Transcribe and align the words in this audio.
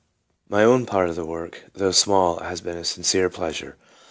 My 0.49 0.63
own 0.63 0.87
part 0.87 1.09
of 1.09 1.15
the 1.15 1.27
work, 1.27 1.65
though 1.75 1.91
small, 1.91 2.39
has 2.39 2.59
been 2.59 2.75
a 2.77 2.83
sincere 2.83 3.29
pleasure. 3.29 3.77